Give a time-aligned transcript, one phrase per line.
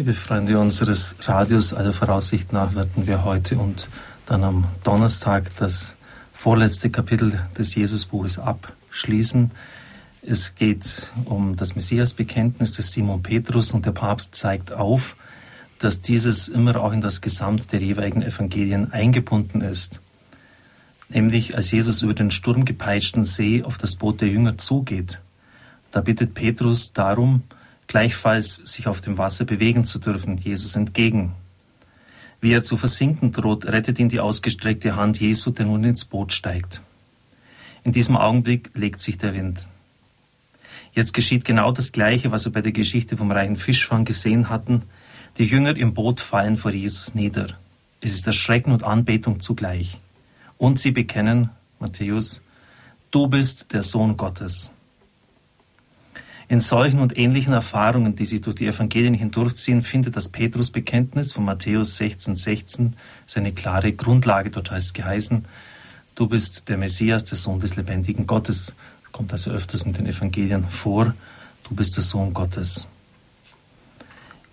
[0.00, 3.88] Liebe Freunde unseres Radios, aller Voraussicht nach werden wir heute und
[4.26, 5.96] dann am Donnerstag das
[6.32, 9.50] vorletzte Kapitel des Jesusbuches abschließen.
[10.22, 15.16] Es geht um das Messiasbekenntnis des Simon Petrus und der Papst zeigt auf,
[15.80, 19.98] dass dieses immer auch in das Gesamt der jeweiligen Evangelien eingebunden ist.
[21.08, 25.18] Nämlich als Jesus über den sturmgepeitschten See auf das Boot der Jünger zugeht.
[25.90, 27.42] Da bittet Petrus darum,
[27.88, 31.34] gleichfalls sich auf dem Wasser bewegen zu dürfen, Jesus entgegen.
[32.40, 36.32] Wie er zu versinken droht, rettet ihn die ausgestreckte Hand Jesu, der nun ins Boot
[36.32, 36.82] steigt.
[37.82, 39.66] In diesem Augenblick legt sich der Wind.
[40.92, 44.82] Jetzt geschieht genau das Gleiche, was wir bei der Geschichte vom reichen Fischfang gesehen hatten.
[45.38, 47.58] Die Jünger im Boot fallen vor Jesus nieder.
[48.00, 49.98] Es ist Erschrecken und Anbetung zugleich.
[50.56, 52.42] Und sie bekennen, Matthäus,
[53.10, 54.70] du bist der Sohn Gottes.
[56.50, 61.44] In solchen und ähnlichen Erfahrungen, die sich durch die Evangelien hindurchziehen, findet das Petrusbekenntnis von
[61.44, 64.50] Matthäus 16,16 16 seine klare Grundlage.
[64.50, 65.44] Dort heißt geheißen,
[66.14, 68.74] du bist der Messias, der Sohn des lebendigen Gottes.
[69.12, 71.14] Kommt also öfters in den Evangelien vor,
[71.68, 72.88] du bist der Sohn Gottes.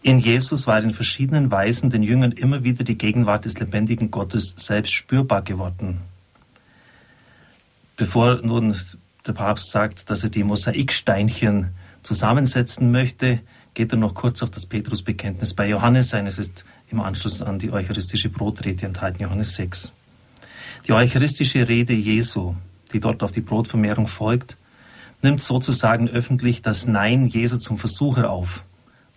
[0.02, 4.54] In Jesus war in verschiedenen Weisen den Jüngern immer wieder die Gegenwart des lebendigen Gottes
[4.58, 6.02] selbst spürbar geworden.
[7.96, 8.76] Bevor nun
[9.26, 11.70] der Papst sagt, dass er die Mosaiksteinchen
[12.06, 13.42] zusammensetzen möchte,
[13.74, 16.28] geht er noch kurz auf das Petrusbekenntnis bei Johannes ein.
[16.28, 19.94] Es ist im Anschluss an die eucharistische Brotrede enthalten, Johannes 6.
[20.88, 22.54] Die eucharistische Rede Jesu,
[22.94, 24.56] die dort auf die Brotvermehrung folgt,
[25.24, 28.64] nimmt sozusagen öffentlich das Nein Jesu zum Versucher auf.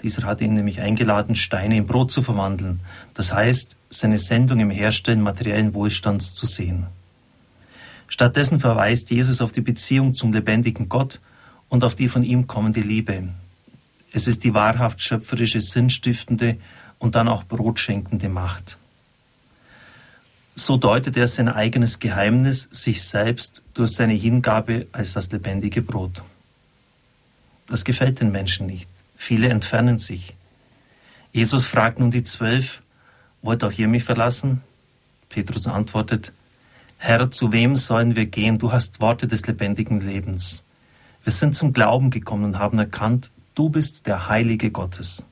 [0.02, 2.80] Dieser hat ihn nämlich eingeladen, Steine in Brot zu verwandeln.
[3.12, 6.86] Das heißt, seine Sendung im Herstellen materiellen Wohlstands zu sehen.
[8.06, 11.20] Stattdessen verweist Jesus auf die Beziehung zum lebendigen Gott
[11.68, 13.28] und auf die von ihm kommende Liebe.
[14.12, 16.56] Es ist die wahrhaft schöpferische, sinnstiftende
[16.98, 18.78] und dann auch brotschenkende Macht.
[20.54, 26.22] So deutet er sein eigenes Geheimnis, sich selbst durch seine Hingabe als das lebendige Brot.
[27.68, 28.88] Das gefällt den Menschen nicht.
[29.16, 30.34] Viele entfernen sich.
[31.32, 32.82] Jesus fragt nun die Zwölf,
[33.42, 34.62] wollt auch ihr mich verlassen?
[35.28, 36.32] Petrus antwortet,
[36.96, 38.58] Herr, zu wem sollen wir gehen?
[38.58, 40.64] Du hast Worte des lebendigen Lebens.
[41.28, 45.26] Wir sind zum Glauben gekommen und haben erkannt, du bist der Heilige Gottes.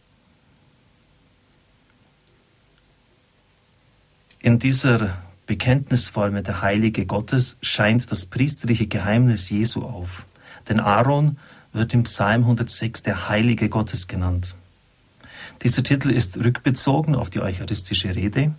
[4.40, 10.26] In dieser Bekenntnisformel der Heilige Gottes scheint das priesterliche Geheimnis Jesu auf.
[10.68, 11.38] Denn Aaron
[11.72, 14.54] wird im Psalm 106 der Heilige Gottes genannt.
[15.62, 18.54] Dieser Titel ist rückbezogen auf die eucharistische Rede,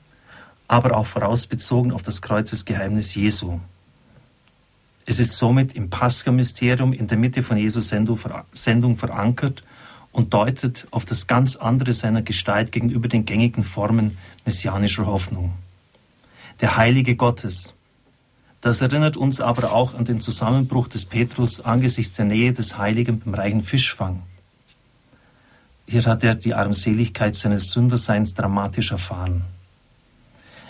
[0.68, 3.60] aber auch vorausbezogen auf das Kreuzesgeheimnis Jesu.
[5.10, 9.64] Es ist somit im Pascha-Mysterium in der Mitte von Jesus Sendung verankert
[10.12, 15.54] und deutet auf das ganz andere seiner Gestalt gegenüber den gängigen Formen messianischer Hoffnung.
[16.60, 17.78] Der Heilige Gottes.
[18.60, 23.22] Das erinnert uns aber auch an den Zusammenbruch des Petrus angesichts der Nähe des Heiligen
[23.22, 24.24] beim reichen Fischfang.
[25.88, 29.46] Hier hat er die Armseligkeit seines Sünderseins dramatisch erfahren.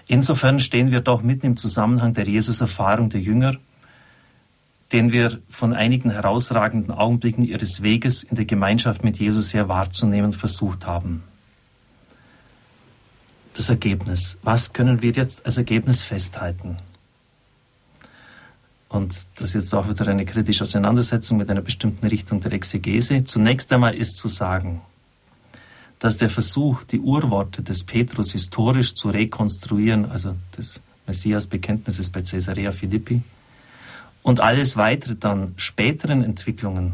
[0.05, 3.55] Insofern stehen wir doch mitten im Zusammenhang der Jesus-Erfahrung der Jünger
[4.91, 10.33] den wir von einigen herausragenden Augenblicken ihres Weges in der Gemeinschaft mit Jesus her wahrzunehmen
[10.33, 11.23] versucht haben.
[13.53, 14.37] Das Ergebnis.
[14.43, 16.77] Was können wir jetzt als Ergebnis festhalten?
[18.89, 23.25] Und das ist jetzt auch wieder eine kritische Auseinandersetzung mit einer bestimmten Richtung der Exegese.
[23.25, 24.81] Zunächst einmal ist zu sagen,
[25.99, 32.71] dass der Versuch, die Urworte des Petrus historisch zu rekonstruieren, also des Messias-Bekenntnisses bei Caesarea
[32.71, 33.23] Philippi,
[34.27, 36.91] und alles weitere dann späteren Entwicklungen,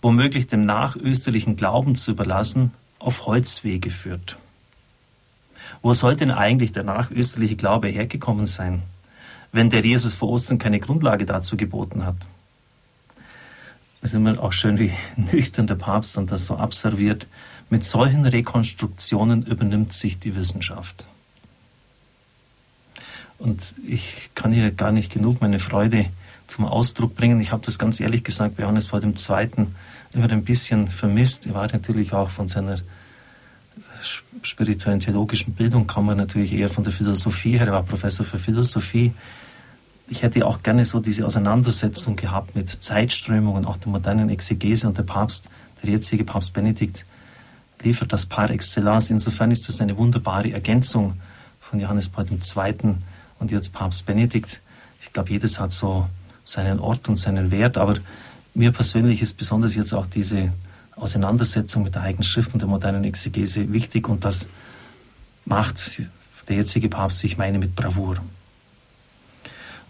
[0.00, 4.36] womöglich dem nachösterlichen Glauben zu überlassen, auf Holzwege führt.
[5.82, 8.82] Wo soll denn eigentlich der nachösterliche Glaube hergekommen sein,
[9.52, 12.26] wenn der Jesus vor Ostern keine Grundlage dazu geboten hat?
[14.00, 17.28] Es ist immer auch schön, wie nüchtern der Papst dann das so abserviert.
[17.70, 21.06] Mit solchen Rekonstruktionen übernimmt sich die Wissenschaft.
[23.38, 26.06] Und ich kann hier gar nicht genug meine Freude
[26.52, 27.40] zum Ausdruck bringen.
[27.40, 29.66] Ich habe das ganz ehrlich gesagt bei Johannes Paul II.
[30.12, 31.46] immer ein bisschen vermisst.
[31.46, 32.78] Er war natürlich auch von seiner
[34.42, 37.68] spirituellen theologischen Bildung, kam er natürlich eher von der Philosophie her.
[37.68, 39.12] Er war Professor für Philosophie.
[40.08, 44.98] Ich hätte auch gerne so diese Auseinandersetzung gehabt mit Zeitströmungen, auch der modernen Exegese und
[44.98, 45.48] der Papst,
[45.82, 47.06] der jetzige Papst Benedikt,
[47.80, 49.10] liefert das par excellence.
[49.10, 51.14] Insofern ist das eine wunderbare Ergänzung
[51.60, 52.96] von Johannes Paul II.
[53.38, 54.60] und jetzt Papst Benedikt.
[55.00, 56.06] Ich glaube, jedes hat so
[56.44, 57.78] seinen Ort und seinen Wert.
[57.78, 57.96] Aber
[58.54, 60.52] mir persönlich ist besonders jetzt auch diese
[60.96, 64.48] Auseinandersetzung mit der Heiligen Schrift und der modernen Exegese wichtig und das
[65.44, 66.02] macht
[66.48, 68.18] der jetzige Papst, wie ich meine, mit Bravour.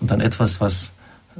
[0.00, 0.92] Und dann etwas, was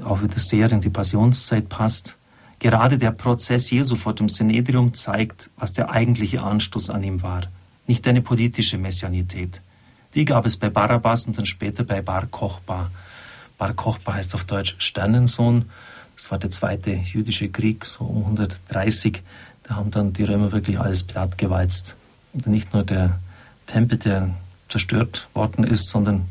[0.05, 2.17] auch wieder sehr in die Passionszeit passt.
[2.59, 7.43] Gerade der Prozess Jesu vor dem Synedrium zeigt, was der eigentliche Anstoß an ihm war.
[7.87, 9.61] Nicht eine politische Messianität.
[10.14, 12.91] Die gab es bei Barabbas und dann später bei Bar Kochba.
[13.62, 15.70] Bar Kochba heißt auf Deutsch Sternensohn.
[16.17, 19.23] Das war der zweite jüdische Krieg, so um 130.
[19.62, 21.94] Da haben dann die Römer wirklich alles plattgewalzt.
[22.32, 23.20] Und nicht nur der
[23.69, 24.31] Tempel, der
[24.69, 26.29] zerstört worden ist, sondern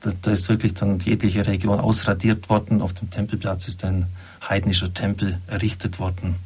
[0.00, 2.82] da, da, ist wirklich dann jegliche Region ausradiert worden.
[2.82, 4.04] Auf dem Tempelplatz ist ein
[4.46, 6.36] heidnischer Tempel errichtet worden.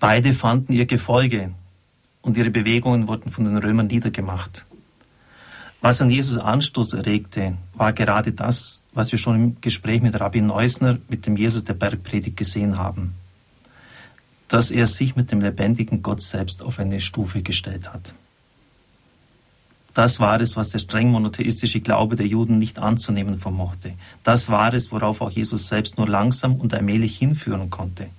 [0.00, 1.52] Beide fanden ihr Gefolge
[2.22, 4.66] und ihre Bewegungen wurden von den Römern niedergemacht.
[5.80, 10.40] Was an Jesus Anstoß erregte, war gerade das, was wir schon im Gespräch mit Rabbi
[10.40, 13.14] Neusner mit dem Jesus der Bergpredigt gesehen haben.
[14.48, 18.14] Dass er sich mit dem lebendigen Gott selbst auf eine Stufe gestellt hat.
[19.96, 23.94] Das war es, was der streng monotheistische Glaube der Juden nicht anzunehmen vermochte.
[24.24, 28.10] Das war es, worauf auch Jesus selbst nur langsam und allmählich hinführen konnte.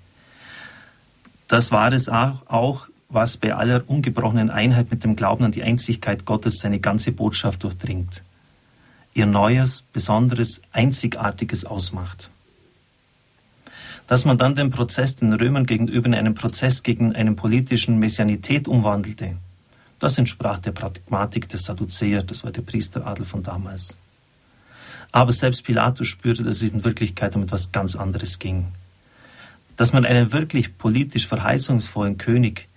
[1.47, 6.25] Das war es auch, was bei aller ungebrochenen Einheit mit dem Glauben an die Einzigkeit
[6.25, 8.21] Gottes seine ganze Botschaft durchdringt.
[9.13, 12.29] Ihr neues, besonderes, einzigartiges ausmacht.
[14.07, 18.67] Dass man dann den Prozess den Römern gegenüber in einen Prozess gegen eine politischen Messianität
[18.67, 19.37] umwandelte,
[19.99, 23.97] das entsprach der Pragmatik des Sadduzäer, das war der Priesteradel von damals.
[25.11, 28.67] Aber selbst Pilatus spürte, dass es in Wirklichkeit um etwas ganz anderes ging.
[29.75, 32.67] Dass man einen wirklich politisch verheißungsvollen König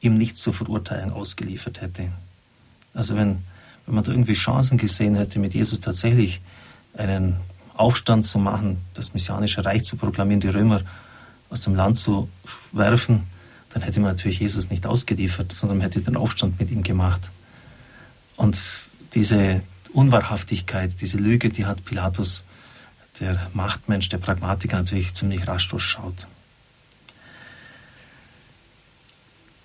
[0.00, 2.10] ihm nicht zur Verurteilung ausgeliefert hätte.
[2.94, 3.38] Also wenn,
[3.86, 6.40] wenn man da irgendwie Chancen gesehen hätte, mit Jesus tatsächlich
[6.96, 7.36] einen
[7.74, 10.82] Aufstand zu machen, das messianische Reich zu proklamieren, die Römer
[11.50, 12.28] aus dem Land zu
[12.72, 13.24] werfen,
[13.70, 17.30] dann hätte man natürlich Jesus nicht ausgeliefert, sondern man hätte den Aufstand mit ihm gemacht.
[18.36, 18.58] Und
[19.14, 19.62] diese
[19.92, 22.44] Unwahrhaftigkeit, diese Lüge, die hat Pilatus,
[23.20, 26.26] der Machtmensch, der Pragmatiker, natürlich ziemlich rasch durchschaut.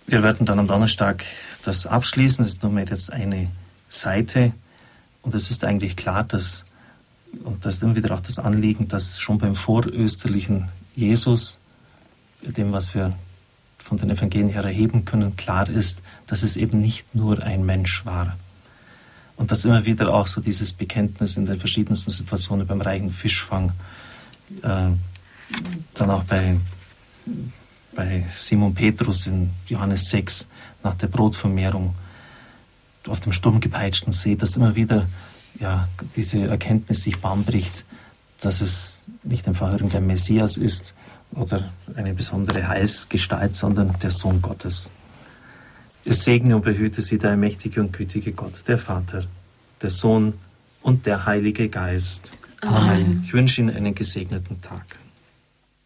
[0.06, 1.24] Wir werden dann am Donnerstag
[1.64, 2.44] das abschließen.
[2.44, 3.50] Das ist nur mehr jetzt eine
[3.88, 4.54] Seite.
[5.22, 6.66] Und es ist eigentlich klar, dass,
[7.44, 11.60] und das ist immer wieder auch das Anliegen, dass schon beim vorösterlichen Jesus,
[12.42, 13.14] dem, was wir
[13.78, 18.06] von den Evangelien her erheben können, klar ist, dass es eben nicht nur ein Mensch
[18.06, 18.38] war.
[19.36, 23.72] Und dass immer wieder auch so dieses Bekenntnis in den verschiedensten Situationen beim reichen Fischfang,
[24.62, 24.90] äh,
[25.94, 26.58] dann auch bei,
[27.96, 30.48] bei Simon Petrus in Johannes 6
[30.84, 31.96] nach der Brotvermehrung
[33.08, 35.08] auf dem sturmgepeitschten See, dass immer wieder
[35.60, 37.86] ja, diese Erkenntnis sich Bahn bricht,
[38.42, 40.96] dass es nicht einfach irgendein Messias ist,
[41.36, 44.92] oder eine besondere Heilsgestalt, sondern der Sohn Gottes.
[46.06, 49.26] Es segne und behüte sie der mächtige und gütige Gott, der Vater,
[49.82, 50.34] der Sohn
[50.82, 52.34] und der Heilige Geist.
[52.62, 52.78] Amen.
[52.78, 53.22] Amen.
[53.26, 55.00] Ich wünsche Ihnen einen gesegneten Tag.